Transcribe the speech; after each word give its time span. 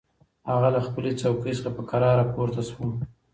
هغه 0.49 0.67
له 0.75 0.81
خپلې 0.87 1.11
څوکۍ 1.21 1.53
څخه 1.59 1.69
په 1.77 1.83
کراره 1.89 2.25
پورته 2.33 2.61
شوه. 2.69 2.89